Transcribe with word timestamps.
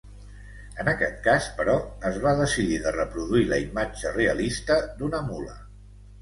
En 0.83 0.87
aquest 0.93 1.19
cas, 1.27 1.49
però, 1.59 1.75
es 2.09 2.17
va 2.23 2.33
decidir 2.39 2.79
de 2.87 2.95
reproduir 2.95 3.45
la 3.53 3.61
imatge 3.67 4.15
realista 4.17 4.79
d’una 5.03 5.21
mula. 5.29 5.55